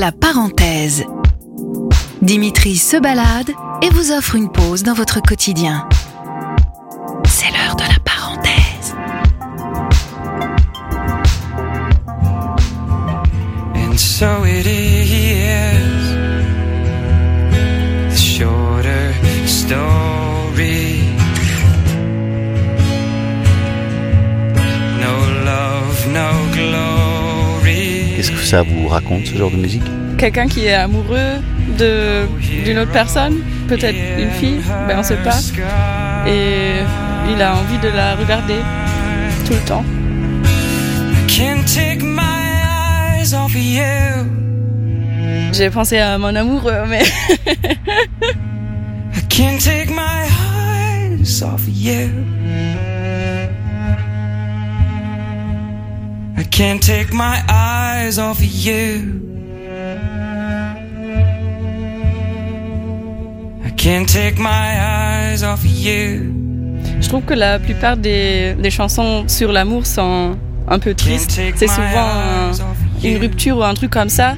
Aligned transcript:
La 0.00 0.12
parenthèse. 0.12 1.04
Dimitri 2.22 2.76
se 2.76 2.96
balade 2.96 3.50
et 3.82 3.90
vous 3.90 4.12
offre 4.12 4.34
une 4.34 4.50
pause 4.50 4.82
dans 4.82 4.94
votre 4.94 5.20
quotidien. 5.20 5.86
C'est 7.28 7.50
l'heure 7.50 7.76
de 7.76 7.82
la 7.82 7.99
ça 28.50 28.62
vous 28.62 28.88
raconte 28.88 29.26
ce 29.26 29.36
genre 29.36 29.52
de 29.52 29.56
musique 29.56 29.84
Quelqu'un 30.18 30.48
qui 30.48 30.64
est 30.64 30.74
amoureux 30.74 31.36
de 31.78 32.26
d'une 32.64 32.78
autre 32.80 32.90
personne, 32.90 33.36
peut-être 33.68 33.96
une 34.18 34.30
fille, 34.32 34.60
ben 34.88 34.98
on 34.98 35.02
sait 35.04 35.22
pas. 35.22 35.38
Et 36.26 36.82
il 37.32 37.40
a 37.40 37.54
envie 37.54 37.78
de 37.78 37.88
la 37.94 38.16
regarder 38.16 38.56
tout 39.46 39.52
le 39.52 39.60
temps. 39.60 39.84
I 40.44 41.26
can't 41.28 41.64
take 41.64 42.02
my 42.02 43.20
eyes 43.20 43.32
off 43.32 43.54
of 43.54 43.62
you. 43.62 44.26
J'ai 45.52 45.70
pensé 45.70 45.98
à 45.98 46.18
mon 46.18 46.34
amoureux, 46.34 46.82
mais 46.88 47.02
I 49.14 49.22
can't 49.28 49.60
take 49.60 49.90
my 49.90 50.26
eyes 51.22 51.40
off 51.42 51.54
of 51.54 51.68
you. 51.68 52.10
Can't 56.50 56.80
take 56.82 57.12
my 57.12 57.42
eyes 57.48 58.18
off 58.18 58.38
of 58.38 58.44
you. 58.44 59.20
I 63.64 63.70
can't 63.76 64.06
take 64.08 64.38
my 64.38 64.48
eyes 64.50 65.42
off 65.42 65.64
of 65.64 65.70
you. 65.70 66.34
je 67.00 67.08
trouve 67.08 67.22
que 67.24 67.34
la 67.34 67.58
plupart 67.58 67.96
des, 67.96 68.54
des 68.54 68.70
chansons 68.70 69.24
sur 69.26 69.52
l'amour 69.52 69.86
sont 69.86 70.36
un 70.68 70.78
peu 70.78 70.94
tristes. 70.94 71.40
C'est 71.56 71.66
souvent 71.66 71.86
un- 71.96 72.52
une 73.02 73.16
rupture 73.18 73.58
ou 73.58 73.62
un 73.64 73.74
truc 73.74 73.90
comme 73.90 74.08
ça. 74.10 74.36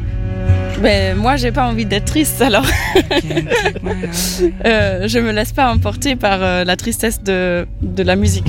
Ben 0.80 1.16
moi 1.16 1.36
j'ai 1.36 1.52
pas 1.52 1.66
envie 1.68 1.84
d'être 1.86 2.06
triste 2.06 2.40
alors 2.42 2.64
euh, 4.64 5.06
je 5.06 5.18
me 5.20 5.30
laisse 5.30 5.52
pas 5.52 5.70
emporter 5.72 6.16
par 6.16 6.38
euh, 6.42 6.64
la 6.64 6.74
tristesse 6.76 7.22
de, 7.22 7.66
de 7.82 8.02
la 8.02 8.16
musique. 8.16 8.48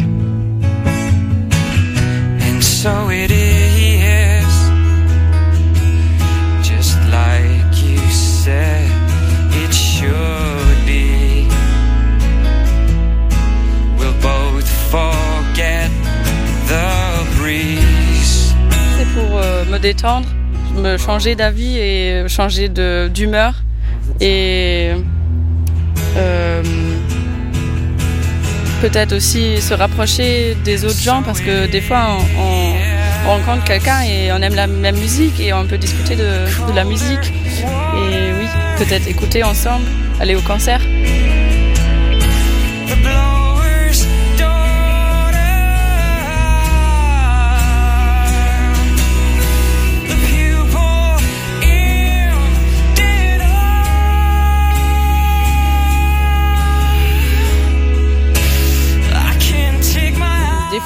Me 19.70 19.78
détendre, 19.80 20.28
me 20.76 20.98
changer 20.98 21.36
d'avis 21.36 21.78
et 21.78 22.24
changer 22.28 22.70
d'humeur 23.14 23.54
et 24.20 24.92
euh, 26.18 26.62
peut-être 28.82 29.14
aussi 29.16 29.62
se 29.62 29.74
rapprocher 29.74 30.56
des 30.64 30.84
autres 30.86 31.00
gens 31.00 31.22
parce 31.24 31.40
que 31.42 31.68
des 31.68 31.82
fois 31.82 32.18
on, 32.38 32.42
on- 32.42 32.74
on 33.26 33.30
rencontre 33.38 33.64
quelqu'un 33.64 34.02
et 34.02 34.32
on 34.34 34.42
aime 34.42 34.56
la 34.56 34.68
même 34.68 34.98
musique 34.98 35.40
et 35.40 35.54
on 35.54 35.66
peut 35.66 35.78
discuter 35.78 36.16
de 36.18 36.74
la 36.76 36.84
musique 36.84 37.32
et 37.64 38.34
oui 38.38 38.48
peut-être 38.78 39.08
écouter 39.08 39.44
ensemble, 39.44 39.86
aller 40.20 40.36
au 40.36 40.42
concert. 40.42 40.82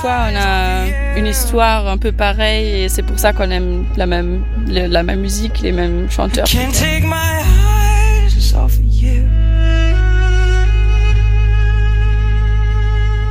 On 0.04 0.36
a 0.36 0.86
une 1.18 1.28
histoire 1.28 1.88
un 1.88 1.98
peu 1.98 2.12
pareille 2.12 2.84
et 2.84 2.90
c'est 2.90 3.04
pour 3.04 3.20
ça 3.20 3.34
qu'on 3.34 3.50
aime 3.50 3.86
la 3.96 4.06
même, 4.06 4.44
la 4.68 5.04
même 5.04 5.22
musique, 5.22 5.62
les 5.62 5.72
mêmes 5.72 6.10
chanteurs. 6.10 6.46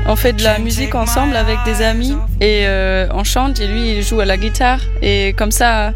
On 0.09 0.15
fait 0.15 0.33
de 0.33 0.43
la 0.45 0.59
musique 0.61 0.95
ensemble 0.95 1.35
avec 1.37 1.59
des 1.65 1.83
amis 1.83 2.17
et 2.41 2.63
euh, 2.67 3.09
on 3.13 3.25
chante 3.25 3.59
et 3.61 3.67
lui 3.67 3.97
il 3.97 4.03
joue 4.03 4.21
à 4.21 4.25
la 4.25 4.37
guitare. 4.37 4.79
Et 5.03 5.35
comme 5.37 5.51
ça, 5.51 5.93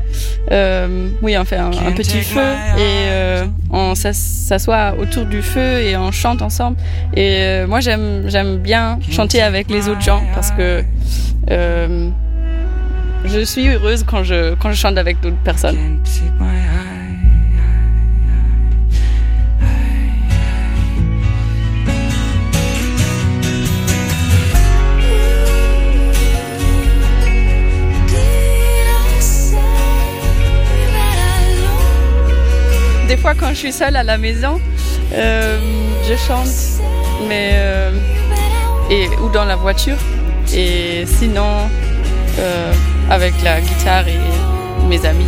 euh, 0.51 1.09
oui 1.23 1.37
on 1.39 1.45
fait 1.45 1.57
un, 1.57 1.71
un 1.71 1.93
petit 1.93 2.21
feu 2.23 2.41
et 2.77 2.81
euh, 3.09 3.45
on 3.71 3.95
s'as- 3.95 4.13
s'assoit 4.13 4.95
autour 4.99 5.27
du 5.27 5.43
feu 5.43 5.81
et 5.81 5.97
on 5.97 6.11
chante 6.11 6.43
ensemble. 6.43 6.77
Et 7.15 7.37
euh, 7.41 7.67
moi 7.69 7.79
j'aime 7.81 8.25
j'aime 8.27 8.59
bien 8.59 8.99
chanter 9.11 9.43
avec 9.43 9.71
les 9.71 9.89
autres 9.89 10.03
gens 10.03 10.23
parce 10.35 10.51
que 10.51 10.83
euh, 11.51 12.09
je 13.27 13.41
suis 13.45 13.69
heureuse 13.69 14.03
quand 14.05 14.25
je 14.25 14.55
quand 14.57 14.71
je 14.73 14.77
chante 14.77 14.99
avec 14.99 15.21
d'autres 15.21 15.43
personnes. 15.45 16.01
Des 33.11 33.17
fois 33.17 33.35
quand 33.35 33.49
je 33.49 33.55
suis 33.55 33.73
seule 33.73 33.97
à 33.97 34.05
la 34.05 34.17
maison, 34.17 34.61
euh, 35.15 35.59
je 36.09 36.15
chante 36.15 36.47
mais 37.27 37.51
euh, 37.55 37.91
et 38.89 39.09
ou 39.21 39.29
dans 39.31 39.45
la 39.45 39.57
voiture 39.57 39.97
et 40.55 41.05
sinon 41.07 41.69
euh, 42.39 42.73
avec 43.11 43.35
la 43.43 43.61
guitare 43.63 44.07
et 44.07 44.21
mes 44.89 45.05
amis. 45.05 45.27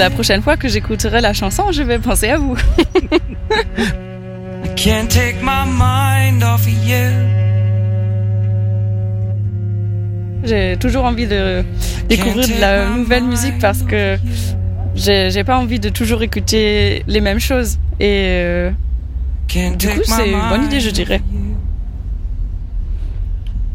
La 0.00 0.08
prochaine 0.08 0.40
fois 0.40 0.56
que 0.56 0.66
j'écouterai 0.66 1.20
la 1.20 1.34
chanson, 1.34 1.72
je 1.72 1.82
vais 1.82 1.98
penser 1.98 2.30
à 2.30 2.38
vous. 2.38 2.56
I 3.50 4.74
can't 4.74 5.08
take 5.08 5.42
my 5.42 5.66
mind 5.66 6.42
off 6.42 6.66
of 6.66 6.72
you. 6.88 6.96
J'ai 10.42 10.78
toujours 10.78 11.04
envie 11.04 11.26
de 11.26 11.62
découvrir 12.08 12.48
de 12.48 12.60
la 12.62 12.88
nouvelle 12.88 13.24
musique 13.24 13.58
parce 13.60 13.82
que 13.82 14.16
j'ai 14.94 15.44
pas 15.44 15.58
envie 15.58 15.78
de 15.78 15.90
toujours 15.90 16.22
écouter 16.22 17.04
les 17.06 17.20
mêmes 17.20 17.38
choses 17.38 17.78
et 18.00 18.40
euh, 18.40 18.70
du 19.50 19.86
coup 19.86 20.00
c'est 20.04 20.30
une 20.30 20.48
bonne 20.48 20.64
idée 20.64 20.80
je 20.80 20.88
dirais. 20.88 21.20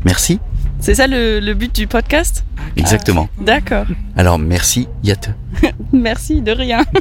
Merci. 0.04 0.40
C'est 0.80 0.96
ça 0.96 1.08
le, 1.08 1.40
le 1.40 1.54
but 1.54 1.74
du 1.74 1.88
podcast 1.88 2.44
Exactement. 2.78 3.28
D'accord. 3.40 3.86
Alors 4.16 4.38
merci 4.40 4.88
Yate. 5.04 5.30
Merci 5.94 6.42
de 6.42 6.52
rien. 6.52 6.84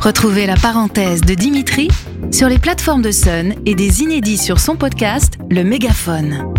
Retrouvez 0.00 0.46
la 0.46 0.56
parenthèse 0.56 1.20
de 1.20 1.34
Dimitri 1.34 1.88
sur 2.30 2.48
les 2.48 2.58
plateformes 2.58 3.02
de 3.02 3.10
Sun 3.10 3.54
et 3.66 3.74
des 3.74 4.00
inédits 4.02 4.38
sur 4.38 4.58
son 4.58 4.76
podcast 4.76 5.34
Le 5.50 5.62
Mégaphone. 5.62 6.54